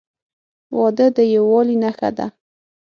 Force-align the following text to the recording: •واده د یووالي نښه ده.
•واده 0.77 1.07
د 1.15 1.17
یووالي 1.33 1.75
نښه 1.83 2.09
ده. 2.17 2.27